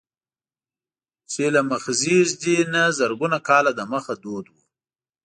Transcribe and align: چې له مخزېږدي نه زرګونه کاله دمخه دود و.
چې 1.31 1.43
له 1.55 1.61
مخزېږدي 1.69 2.57
نه 2.73 2.83
زرګونه 2.97 3.37
کاله 3.47 3.71
دمخه 3.79 4.13
دود 4.23 4.45
و. 4.49 4.55